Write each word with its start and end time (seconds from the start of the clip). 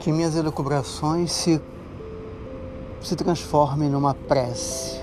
Que 0.00 0.12
minhas 0.12 0.36
elucubrações 0.36 1.32
se, 1.32 1.60
se 3.00 3.16
transformem 3.16 3.90
numa 3.90 4.14
prece. 4.14 5.00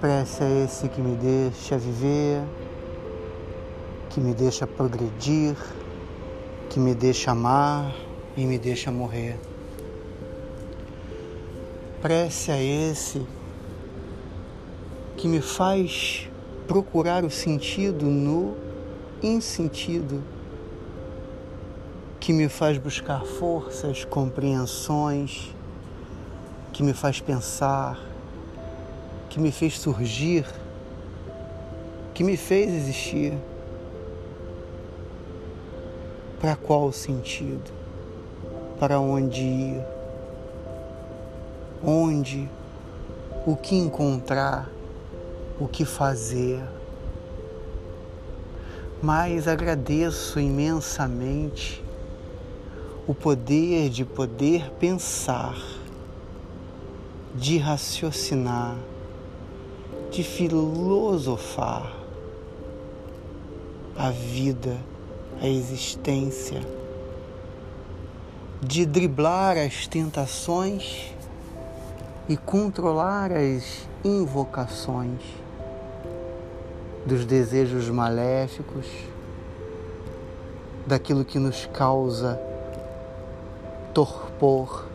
Prece 0.00 0.42
é 0.42 0.64
esse 0.64 0.88
que 0.88 1.00
me 1.00 1.14
deixa 1.16 1.78
viver, 1.78 2.42
que 4.08 4.20
me 4.20 4.34
deixa 4.34 4.66
progredir, 4.66 5.56
que 6.68 6.80
me 6.80 6.94
deixa 6.94 7.30
amar 7.30 7.94
e 8.36 8.44
me 8.44 8.58
deixa 8.58 8.90
morrer. 8.90 9.38
Prece 12.00 12.50
é 12.50 12.62
esse 12.62 13.24
que 15.20 15.28
me 15.28 15.42
faz 15.42 16.30
procurar 16.66 17.24
o 17.24 17.30
sentido 17.30 18.06
no 18.06 18.56
insentido, 19.22 20.24
que 22.18 22.32
me 22.32 22.48
faz 22.48 22.78
buscar 22.78 23.22
forças, 23.26 24.02
compreensões, 24.02 25.54
que 26.72 26.82
me 26.82 26.94
faz 26.94 27.20
pensar, 27.20 28.00
que 29.28 29.38
me 29.38 29.52
fez 29.52 29.78
surgir, 29.78 30.46
que 32.14 32.24
me 32.24 32.38
fez 32.38 32.72
existir. 32.72 33.34
Para 36.40 36.56
qual 36.56 36.90
sentido? 36.92 37.70
Para 38.78 38.98
onde 38.98 39.42
ir? 39.42 39.84
Onde? 41.84 42.48
O 43.44 43.54
que 43.54 43.76
encontrar? 43.76 44.79
O 45.60 45.68
que 45.68 45.84
fazer? 45.84 46.62
Mas 49.02 49.46
agradeço 49.46 50.40
imensamente 50.40 51.84
o 53.06 53.14
poder 53.14 53.90
de 53.90 54.02
poder 54.06 54.70
pensar, 54.80 55.58
de 57.34 57.58
raciocinar, 57.58 58.74
de 60.10 60.22
filosofar 60.22 61.94
a 63.94 64.10
vida 64.10 64.78
a 65.42 65.46
existência, 65.46 66.62
de 68.62 68.86
driblar 68.86 69.58
as 69.58 69.86
tentações 69.86 71.14
e 72.26 72.34
controlar 72.34 73.30
as 73.30 73.86
invocações 74.02 75.20
dos 77.10 77.24
desejos 77.24 77.88
maléficos, 77.88 78.86
daquilo 80.86 81.24
que 81.24 81.40
nos 81.40 81.66
causa 81.66 82.40
torpor, 83.92 84.86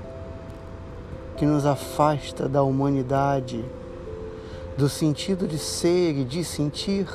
que 1.35 1.45
nos 1.45 1.65
afasta 1.65 2.47
da 2.47 2.63
humanidade, 2.63 3.65
do 4.77 4.87
sentido 4.87 5.45
de 5.45 5.57
ser 5.57 6.15
e 6.15 6.23
de 6.23 6.41
sentir 6.45 7.05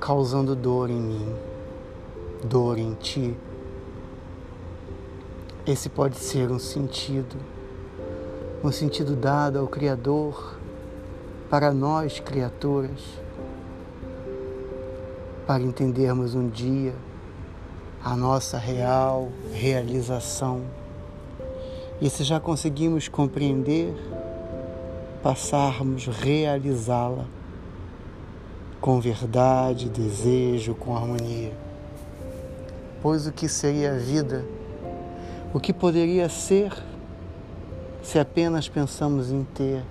causando 0.00 0.56
dor 0.56 0.90
em 0.90 1.00
mim, 1.00 1.36
dor 2.42 2.78
em 2.78 2.94
ti. 2.94 3.36
Esse 5.64 5.88
pode 5.88 6.16
ser 6.16 6.50
um 6.50 6.58
sentido, 6.58 7.36
um 8.64 8.72
sentido 8.72 9.14
dado 9.14 9.60
ao 9.60 9.68
Criador 9.68 10.57
para 11.50 11.72
nós, 11.72 12.20
criaturas, 12.20 13.00
para 15.46 15.62
entendermos 15.62 16.34
um 16.34 16.48
dia 16.48 16.94
a 18.04 18.14
nossa 18.14 18.58
real 18.58 19.30
realização. 19.52 20.62
E 22.00 22.10
se 22.10 22.22
já 22.22 22.38
conseguimos 22.38 23.08
compreender, 23.08 23.94
passarmos 25.22 26.06
realizá-la 26.06 27.24
com 28.80 29.00
verdade, 29.00 29.88
desejo, 29.88 30.74
com 30.74 30.94
harmonia. 30.94 31.52
Pois 33.02 33.26
o 33.26 33.32
que 33.32 33.48
seria 33.48 33.94
a 33.94 33.98
vida? 33.98 34.44
O 35.52 35.58
que 35.58 35.72
poderia 35.72 36.28
ser 36.28 36.72
se 38.02 38.18
apenas 38.18 38.68
pensamos 38.68 39.32
em 39.32 39.44
ter? 39.54 39.82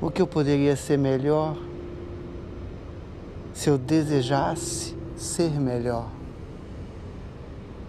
O 0.00 0.12
que 0.12 0.22
eu 0.22 0.28
poderia 0.28 0.76
ser 0.76 0.96
melhor 0.96 1.56
se 3.52 3.68
eu 3.68 3.76
desejasse 3.76 4.96
ser 5.16 5.50
melhor? 5.50 6.08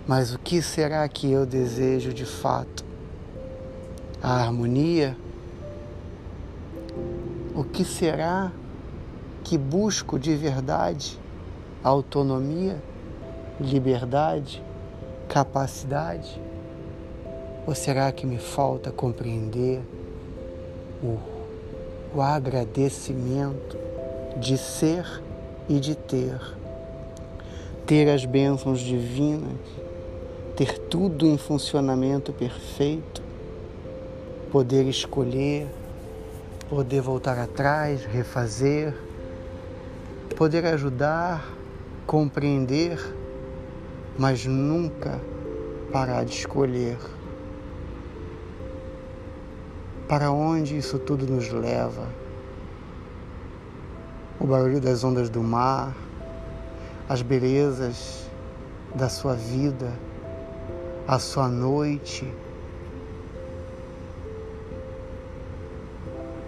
Mas 0.07 0.33
o 0.33 0.39
que 0.39 0.59
será 0.59 1.07
que 1.07 1.31
eu 1.31 1.45
desejo 1.45 2.11
de 2.11 2.25
fato? 2.25 2.83
A 4.23 4.41
harmonia? 4.41 5.15
O 7.53 7.63
que 7.63 7.85
será 7.85 8.51
que 9.43 9.55
busco 9.55 10.17
de 10.17 10.35
verdade 10.35 11.19
autonomia, 11.83 12.81
liberdade, 13.61 14.63
capacidade? 15.27 16.41
Ou 17.67 17.75
será 17.75 18.11
que 18.11 18.25
me 18.25 18.39
falta 18.39 18.91
compreender 18.91 19.79
o, 21.03 21.38
o 22.13 22.21
agradecimento 22.21 23.77
de 24.37 24.57
ser 24.57 25.05
e 25.67 25.79
de 25.79 25.95
ter? 25.95 26.39
Ter 27.85 28.09
as 28.09 28.25
bênçãos 28.25 28.79
divinas, 28.79 29.59
ter 30.55 30.77
tudo 30.77 31.25
em 31.25 31.37
funcionamento 31.37 32.31
perfeito, 32.33 33.21
poder 34.51 34.85
escolher, 34.85 35.67
poder 36.69 37.01
voltar 37.01 37.37
atrás, 37.37 38.05
refazer 38.05 38.93
poder 40.39 40.65
ajudar, 40.67 41.45
compreender, 42.07 42.97
mas 44.17 44.45
nunca 44.45 45.19
parar 45.91 46.23
de 46.23 46.31
escolher. 46.31 46.97
Para 50.09 50.31
onde 50.31 50.75
isso 50.75 50.97
tudo 50.97 51.27
nos 51.27 51.51
leva? 51.51 52.07
O 54.39 54.47
barulho 54.47 54.81
das 54.81 55.03
ondas 55.03 55.29
do 55.29 55.43
mar, 55.43 55.95
as 57.07 57.21
belezas 57.21 58.27
da 58.95 59.07
sua 59.07 59.35
vida, 59.35 59.93
a 61.07 61.19
sua 61.19 61.47
noite, 61.47 62.27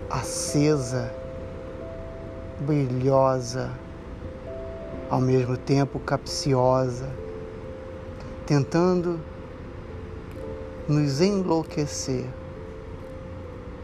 acesa 0.10 1.14
brilhosa, 2.62 3.70
ao 5.08 5.22
mesmo 5.22 5.56
tempo 5.56 6.00
capciosa, 6.00 7.12
tentando 8.48 9.20
nos 10.88 11.22
enlouquecer 11.22 12.26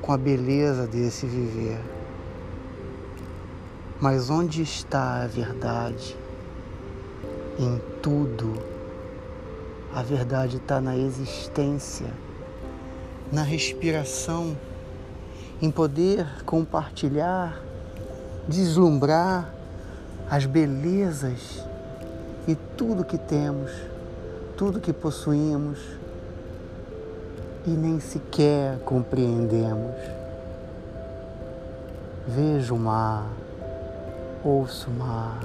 com 0.07 0.13
a 0.13 0.17
beleza 0.17 0.87
desse 0.87 1.25
viver. 1.25 1.81
Mas 3.99 4.29
onde 4.29 4.61
está 4.61 5.23
a 5.23 5.27
verdade? 5.27 6.15
Em 7.59 7.81
tudo. 8.01 8.53
A 9.93 10.01
verdade 10.01 10.57
está 10.57 10.79
na 10.79 10.95
existência, 10.95 12.07
na 13.33 13.41
respiração, 13.43 14.55
em 15.61 15.69
poder 15.69 16.25
compartilhar 16.45 17.61
deslumbrar 18.47 19.53
as 20.29 20.45
belezas 20.45 21.65
e 22.47 22.55
tudo 22.55 23.03
que 23.03 23.17
temos, 23.17 23.71
tudo 24.55 24.79
que 24.79 24.93
possuímos 24.93 25.96
e 27.67 27.71
nem 27.71 27.99
sequer 27.99 28.79
compreendemos. 28.79 29.93
Vejo 32.25 32.75
o 32.75 32.79
mar, 32.79 33.27
ouço 34.41 34.89
o 34.89 34.93
mar, 34.93 35.41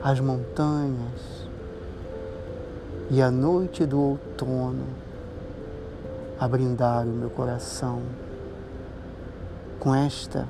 as 0.00 0.20
montanhas 0.20 1.48
e 3.10 3.20
a 3.20 3.32
noite 3.32 3.84
do 3.84 4.00
outono 4.00 4.86
a 6.38 6.46
brindar 6.46 7.04
o 7.04 7.10
meu 7.10 7.30
coração 7.30 8.00
com 9.80 9.92
esta 9.92 10.48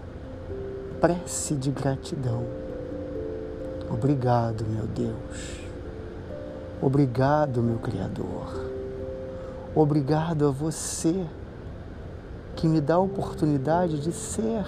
prece 1.01 1.55
de 1.55 1.71
gratidão. 1.71 2.45
Obrigado, 3.91 4.67
meu 4.67 4.87
Deus. 4.87 5.63
Obrigado, 6.83 7.63
meu 7.63 7.79
Criador. 7.79 8.72
Obrigado 9.75 10.47
a 10.47 10.51
você 10.51 11.27
que 12.57 12.69
me 12.69 12.81
dá 12.81 12.95
a 12.95 12.99
oportunidade 12.99 14.01
de 14.01 14.13
ser. 14.13 14.65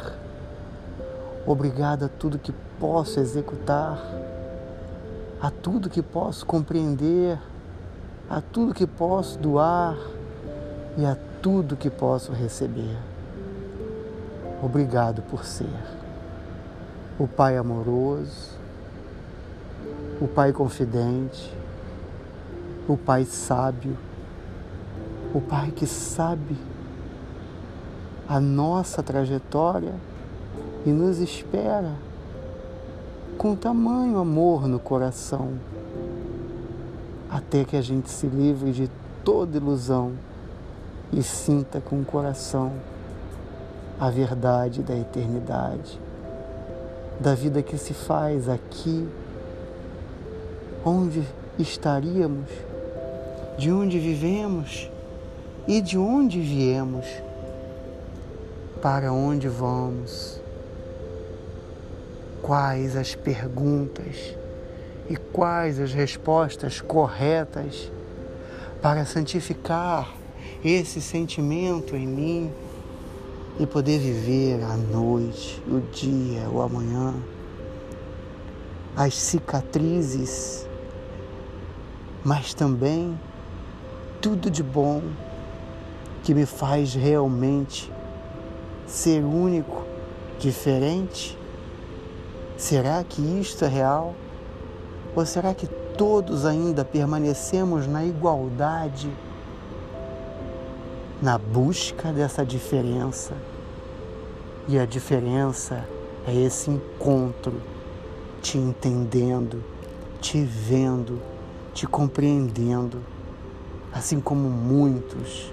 Obrigado 1.46 2.06
a 2.06 2.08
tudo 2.08 2.38
que 2.38 2.54
posso 2.80 3.20
executar, 3.20 3.98
a 5.40 5.50
tudo 5.50 5.90
que 5.90 6.02
posso 6.02 6.46
compreender, 6.46 7.38
a 8.30 8.40
tudo 8.40 8.72
que 8.72 8.86
posso 8.86 9.38
doar 9.38 9.96
e 10.96 11.04
a 11.04 11.16
tudo 11.42 11.76
que 11.76 11.90
posso 11.90 12.32
receber. 12.32 12.96
Obrigado 14.62 15.20
por 15.22 15.44
ser 15.44 15.68
o 17.18 17.28
Pai 17.28 17.56
amoroso, 17.56 18.50
o 20.20 20.26
Pai 20.26 20.52
confidente, 20.52 21.52
o 22.88 22.96
Pai 22.96 23.24
sábio, 23.24 23.96
o 25.34 25.40
Pai 25.40 25.72
que 25.72 25.84
sabe 25.84 26.56
a 28.28 28.38
nossa 28.38 29.02
trajetória 29.02 29.92
e 30.86 30.90
nos 30.90 31.18
espera 31.18 31.92
com 33.36 33.56
tamanho 33.56 34.18
amor 34.18 34.68
no 34.68 34.78
coração, 34.78 35.58
até 37.28 37.64
que 37.64 37.76
a 37.76 37.82
gente 37.82 38.08
se 38.10 38.28
livre 38.28 38.70
de 38.70 38.88
toda 39.24 39.56
ilusão 39.56 40.12
e 41.12 41.20
sinta 41.20 41.80
com 41.80 42.00
o 42.00 42.04
coração 42.04 42.72
a 43.98 44.08
verdade 44.10 44.82
da 44.82 44.96
eternidade, 44.96 46.00
da 47.18 47.34
vida 47.34 47.60
que 47.60 47.76
se 47.76 47.92
faz 47.92 48.48
aqui, 48.48 49.08
onde 50.84 51.26
estaríamos, 51.58 52.50
de 53.58 53.72
onde 53.72 53.98
vivemos 53.98 54.93
e 55.66 55.80
de 55.80 55.96
onde 55.96 56.40
viemos, 56.40 57.06
para 58.82 59.12
onde 59.12 59.48
vamos, 59.48 60.40
quais 62.42 62.96
as 62.96 63.14
perguntas 63.14 64.36
e 65.08 65.16
quais 65.16 65.80
as 65.80 65.94
respostas 65.94 66.80
corretas 66.80 67.90
para 68.82 69.06
santificar 69.06 70.14
esse 70.62 71.00
sentimento 71.00 71.96
em 71.96 72.06
mim 72.06 72.52
e 73.58 73.66
poder 73.66 73.98
viver 73.98 74.62
a 74.62 74.76
noite, 74.76 75.62
o 75.66 75.80
dia, 75.80 76.50
o 76.50 76.60
amanhã, 76.60 77.14
as 78.94 79.14
cicatrizes, 79.14 80.68
mas 82.22 82.52
também 82.52 83.18
tudo 84.20 84.50
de 84.50 84.62
bom 84.62 85.02
que 86.24 86.34
me 86.34 86.46
faz 86.46 86.94
realmente 86.94 87.92
ser 88.86 89.22
único, 89.22 89.84
diferente? 90.38 91.38
Será 92.56 93.04
que 93.04 93.22
isto 93.40 93.64
é 93.64 93.68
real? 93.68 94.14
Ou 95.14 95.24
será 95.24 95.54
que 95.54 95.68
todos 95.96 96.44
ainda 96.44 96.84
permanecemos 96.84 97.86
na 97.86 98.04
igualdade? 98.04 99.08
na 101.24 101.38
busca 101.38 102.12
dessa 102.12 102.44
diferença. 102.44 103.32
E 104.68 104.78
a 104.78 104.84
diferença 104.84 105.88
é 106.26 106.34
esse 106.34 106.70
encontro, 106.70 107.62
te 108.42 108.58
entendendo, 108.58 109.64
te 110.20 110.42
vendo, 110.42 111.18
te 111.72 111.86
compreendendo, 111.86 112.98
assim 113.90 114.20
como 114.20 114.50
muitos 114.50 115.50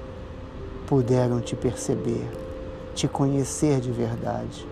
puderam 0.91 1.39
te 1.39 1.55
perceber, 1.55 2.29
te 2.93 3.07
conhecer 3.07 3.79
de 3.79 3.93
verdade. 3.93 4.67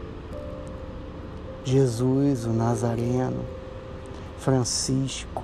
Jesus, 1.63 2.43
o 2.43 2.49
Nazareno, 2.49 3.45
Francisco 4.37 5.41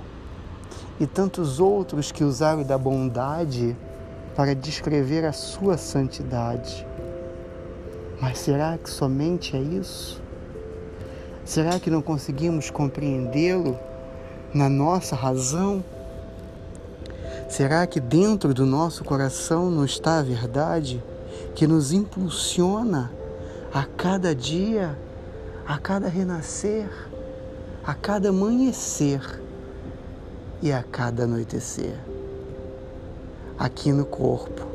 e 1.00 1.06
tantos 1.06 1.60
outros 1.60 2.12
que 2.12 2.22
usaram 2.22 2.62
da 2.62 2.76
bondade 2.76 3.74
para 4.34 4.54
descrever 4.54 5.24
a 5.24 5.32
sua 5.32 5.78
santidade. 5.78 6.86
Mas 8.20 8.36
será 8.36 8.76
que 8.76 8.90
somente 8.90 9.56
é 9.56 9.60
isso? 9.60 10.22
Será 11.42 11.80
que 11.80 11.88
não 11.88 12.02
conseguimos 12.02 12.68
compreendê-lo 12.68 13.78
na 14.52 14.68
nossa 14.68 15.16
razão? 15.16 15.82
Será 17.48 17.86
que 17.86 18.00
dentro 18.00 18.52
do 18.52 18.66
nosso 18.66 19.04
coração 19.04 19.70
não 19.70 19.84
está 19.84 20.18
a 20.18 20.22
verdade 20.22 21.02
que 21.54 21.66
nos 21.66 21.92
impulsiona 21.92 23.10
a 23.72 23.84
cada 23.84 24.34
dia, 24.34 24.98
a 25.66 25.78
cada 25.78 26.08
renascer, 26.08 26.88
a 27.84 27.94
cada 27.94 28.30
amanhecer 28.30 29.20
e 30.62 30.72
a 30.72 30.82
cada 30.82 31.24
anoitecer? 31.24 31.96
aqui 33.58 33.90
no 33.90 34.04
corpo, 34.04 34.66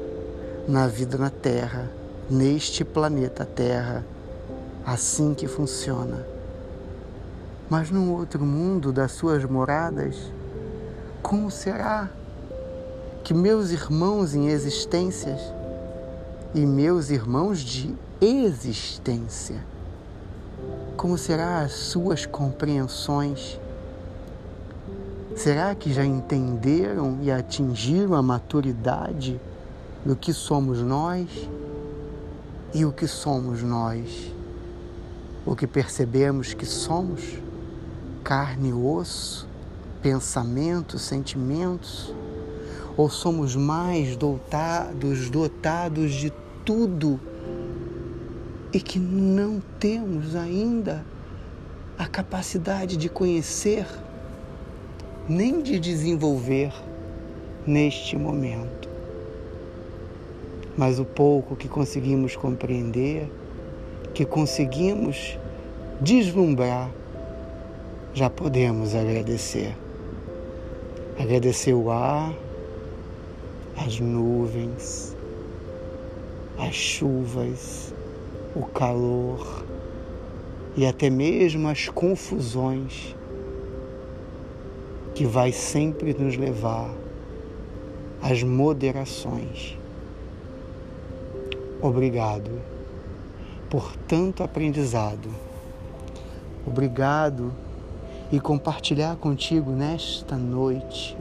na 0.67 0.87
vida 0.87 1.17
na 1.17 1.29
Terra, 1.29 1.89
neste 2.29 2.83
planeta 2.83 3.45
Terra, 3.45 4.03
assim 4.85 5.33
que 5.33 5.47
funciona. 5.47 6.25
Mas 7.69 7.91
num 7.91 8.11
outro 8.11 8.43
mundo 8.43 8.91
das 8.91 9.11
suas 9.11 9.45
moradas, 9.45 10.15
como 11.21 11.51
será 11.51 12.09
que 13.31 13.37
meus 13.37 13.71
irmãos 13.71 14.35
em 14.35 14.49
existências 14.49 15.39
e 16.53 16.65
meus 16.65 17.09
irmãos 17.09 17.61
de 17.61 17.95
existência, 18.19 19.63
como 20.97 21.17
será 21.17 21.61
as 21.61 21.71
suas 21.71 22.25
compreensões 22.25 23.57
Será 25.33 25.73
que 25.73 25.93
já 25.93 26.03
entenderam 26.03 27.19
e 27.21 27.31
atingiram 27.31 28.15
a 28.15 28.21
maturidade 28.21 29.39
do 30.05 30.13
que 30.13 30.33
somos 30.33 30.79
nós 30.79 31.29
e 32.73 32.83
o 32.83 32.91
que 32.91 33.07
somos 33.07 33.63
nós? 33.63 34.29
O 35.45 35.55
que 35.55 35.65
percebemos 35.65 36.53
que 36.53 36.65
somos? 36.65 37.39
Carne 38.25 38.71
e 38.71 38.73
osso, 38.73 39.47
pensamentos, 40.01 41.01
sentimentos? 41.01 42.13
Ou 43.01 43.09
somos 43.09 43.55
mais 43.55 44.15
dotados, 44.15 45.29
dotados 45.29 46.13
de 46.13 46.31
tudo 46.63 47.19
e 48.71 48.79
que 48.79 48.99
não 48.99 49.59
temos 49.79 50.35
ainda 50.35 51.03
a 51.97 52.05
capacidade 52.05 52.95
de 52.97 53.09
conhecer? 53.09 53.87
nem 55.27 55.61
de 55.61 55.79
desenvolver 55.79 56.73
neste 57.65 58.17
momento. 58.17 58.89
Mas 60.77 60.99
o 60.99 61.05
pouco 61.05 61.55
que 61.55 61.69
conseguimos 61.69 62.35
compreender, 62.35 63.31
que 64.13 64.25
conseguimos 64.25 65.37
deslumbrar, 66.01 66.89
já 68.13 68.29
podemos 68.29 68.95
agradecer. 68.95 69.73
Agradecer 71.17 71.73
o 71.73 71.91
ar, 71.91 72.33
as 73.77 73.99
nuvens, 73.99 75.15
as 76.57 76.75
chuvas, 76.75 77.93
o 78.55 78.65
calor 78.65 79.65
e 80.75 80.85
até 80.85 81.09
mesmo 81.09 81.67
as 81.67 81.89
confusões 81.89 83.15
que 85.13 85.25
vai 85.25 85.51
sempre 85.51 86.13
nos 86.13 86.37
levar 86.37 86.89
às 88.21 88.43
moderações. 88.43 89.77
Obrigado 91.81 92.51
por 93.69 93.95
tanto 94.07 94.43
aprendizado. 94.43 95.29
Obrigado 96.65 97.51
e 98.31 98.39
compartilhar 98.39 99.15
contigo 99.15 99.71
nesta 99.71 100.35
noite, 100.37 101.17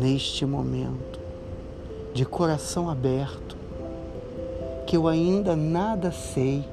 neste 0.00 0.44
momento, 0.44 1.18
de 2.12 2.24
coração 2.24 2.88
aberto, 2.88 3.56
que 4.86 4.96
eu 4.96 5.08
ainda 5.08 5.56
nada 5.56 6.12
sei, 6.12 6.64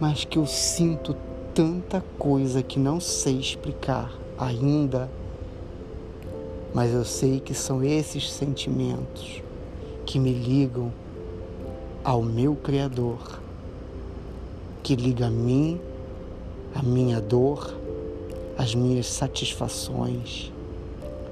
mas 0.00 0.24
que 0.24 0.38
eu 0.38 0.46
sinto 0.46 1.16
tanta 1.54 2.02
coisa 2.18 2.62
que 2.62 2.78
não 2.78 3.00
sei 3.00 3.38
explicar 3.38 4.12
ainda, 4.38 5.10
mas 6.72 6.92
eu 6.92 7.04
sei 7.04 7.38
que 7.38 7.54
são 7.54 7.82
esses 7.84 8.32
sentimentos 8.32 9.42
que 10.06 10.18
me 10.18 10.32
ligam 10.32 10.92
ao 12.02 12.22
meu 12.22 12.56
Criador, 12.56 13.40
que 14.82 14.96
liga 14.96 15.26
a 15.26 15.30
mim, 15.30 15.80
a 16.74 16.82
minha 16.82 17.20
dor, 17.20 17.74
as 18.58 18.74
minhas 18.74 19.06
satisfações, 19.06 20.52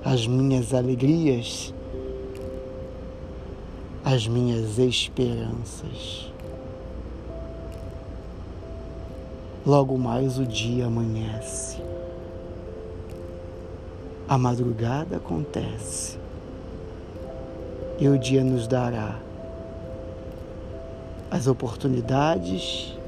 as 0.05 0.27
minhas 0.27 0.75
alegrias. 0.75 1.73
As 4.05 4.27
minhas 4.27 4.79
esperanças. 4.79 6.33
Logo 9.65 9.97
mais 9.97 10.39
o 10.41 10.45
dia 10.45 10.87
amanhece, 10.87 11.81
a 14.29 14.37
madrugada 14.37 15.19
acontece. 15.19 16.19
E 18.01 18.09
o 18.09 18.19
dia 18.19 18.43
nos 18.43 18.67
dará 18.67 19.21
as 21.31 21.47
oportunidades 21.47 22.99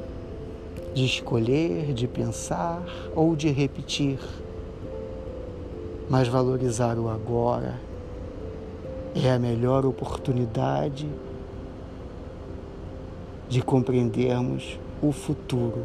de 0.95 1.05
escolher, 1.05 1.93
de 1.93 2.07
pensar 2.07 2.85
ou 3.17 3.35
de 3.35 3.51
repetir, 3.51 4.21
mas 6.09 6.29
valorizar 6.29 6.99
o 6.99 7.09
agora 7.09 7.81
é 9.15 9.31
a 9.31 9.39
melhor 9.39 9.87
oportunidade 9.87 11.09
de 13.49 13.63
compreendermos 13.63 14.79
o 15.01 15.13
futuro. 15.13 15.83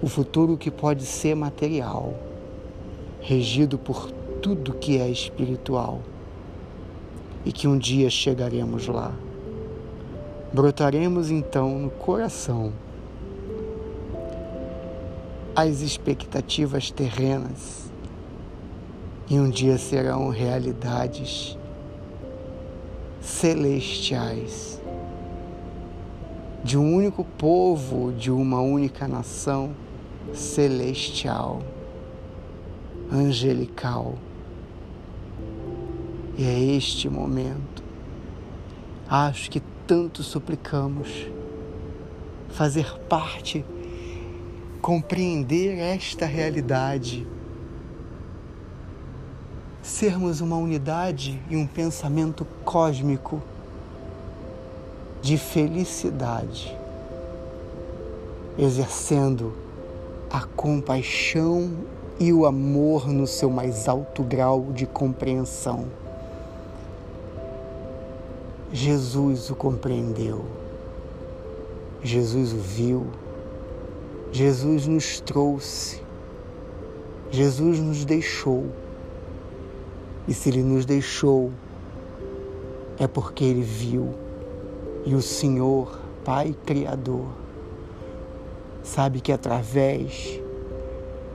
O 0.00 0.08
futuro 0.08 0.56
que 0.56 0.70
pode 0.70 1.04
ser 1.04 1.34
material, 1.34 2.14
regido 3.20 3.76
por 3.76 4.10
tudo 4.40 4.74
que 4.74 4.98
é 4.98 5.08
espiritual, 5.08 6.00
e 7.44 7.52
que 7.52 7.66
um 7.66 7.76
dia 7.76 8.08
chegaremos 8.08 8.86
lá. 8.86 9.12
Brotaremos 10.52 11.30
então 11.30 11.78
no 11.78 11.90
coração 11.90 12.72
as 15.56 15.80
expectativas 15.80 16.90
terrenas 16.90 17.87
e 19.30 19.38
um 19.38 19.50
dia 19.50 19.76
serão 19.76 20.30
realidades 20.30 21.58
celestiais 23.20 24.80
de 26.64 26.78
um 26.78 26.94
único 26.94 27.24
povo, 27.24 28.12
de 28.12 28.30
uma 28.30 28.60
única 28.60 29.06
nação 29.06 29.74
celestial, 30.32 31.62
angelical. 33.12 34.14
E 36.36 36.44
é 36.44 36.60
este 36.76 37.08
momento, 37.08 37.82
acho 39.08 39.50
que 39.50 39.60
tanto 39.86 40.22
suplicamos, 40.22 41.26
fazer 42.48 42.98
parte, 43.08 43.64
compreender 44.80 45.78
esta 45.78 46.24
realidade 46.24 47.26
sermos 49.88 50.42
uma 50.42 50.56
unidade 50.56 51.40
e 51.48 51.56
um 51.56 51.66
pensamento 51.66 52.46
cósmico 52.62 53.42
de 55.22 55.38
felicidade, 55.38 56.76
exercendo 58.58 59.54
a 60.30 60.42
compaixão 60.42 61.72
e 62.20 62.32
o 62.32 62.44
amor 62.44 63.08
no 63.08 63.26
seu 63.26 63.48
mais 63.48 63.88
alto 63.88 64.22
grau 64.22 64.66
de 64.74 64.84
compreensão. 64.84 65.86
Jesus 68.70 69.48
o 69.48 69.56
compreendeu, 69.56 70.44
Jesus 72.02 72.52
o 72.52 72.58
viu, 72.58 73.06
Jesus 74.30 74.86
nos 74.86 75.18
trouxe, 75.18 76.02
Jesus 77.30 77.80
nos 77.80 78.04
deixou 78.04 78.66
e 80.28 80.34
se 80.34 80.50
ele 80.50 80.62
nos 80.62 80.84
deixou, 80.84 81.50
é 82.98 83.08
porque 83.08 83.42
ele 83.42 83.62
viu. 83.62 84.14
E 85.06 85.14
o 85.14 85.22
Senhor, 85.22 85.98
Pai 86.22 86.54
Criador, 86.66 87.28
sabe 88.82 89.22
que 89.22 89.32
através 89.32 90.38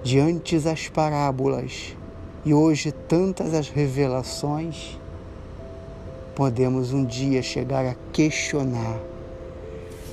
de 0.03 0.19
antes 0.19 0.67
as 0.67 0.87
parábolas 0.89 1.97
e 2.45 2.53
hoje 2.53 2.91
tantas 2.91 3.55
as 3.55 3.67
revelações, 3.67 4.99
podemos 6.35 6.93
um 6.93 7.03
dia 7.03 7.41
chegar 7.41 7.85
a 7.85 7.95
questionar 8.11 8.99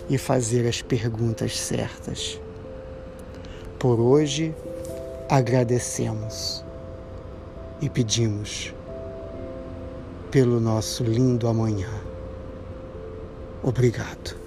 e 0.08 0.16
fazer 0.16 0.66
as 0.66 0.80
perguntas 0.80 1.58
certas. 1.58 2.40
Por 3.78 4.00
hoje, 4.00 4.54
agradecemos 5.28 6.64
e 7.80 7.88
pedimos 7.88 8.74
pelo 10.30 10.60
nosso 10.60 11.02
lindo 11.02 11.48
amanhã. 11.48 11.88
Obrigado. 13.62 14.39